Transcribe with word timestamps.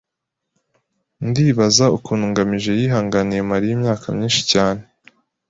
Ndibaza 1.27 1.85
ukuntu 1.97 2.25
ngamije 2.31 2.71
yihanganiye 2.79 3.41
Mariya 3.51 3.73
imyaka 3.77 4.05
myinshi 4.15 4.41
cyane. 4.51 4.81